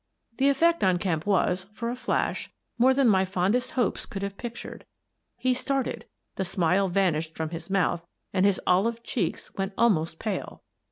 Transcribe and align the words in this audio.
The 0.37 0.49
effect 0.49 0.83
on 0.83 0.97
Kemp 0.97 1.27
was— 1.27 1.67
for 1.75 1.91
a 1.91 1.95
flash— 1.95 2.49
more 2.79 2.91
than 2.91 3.07
my 3.07 3.23
fondest 3.23 3.73
hopes 3.73 4.07
could 4.07 4.23
have 4.23 4.35
pictured. 4.35 4.83
He 5.37 5.53
started, 5.53 6.05
the 6.37 6.43
smile 6.43 6.89
vanished 6.89 7.35
from 7.35 7.49
his 7.51 7.69
mouth, 7.69 8.03
and 8.33 8.43
his 8.43 8.59
olive 8.65 9.03
cheeks 9.03 9.53
went 9.53 9.73
almost 9.77 10.17
pale. 10.17 10.63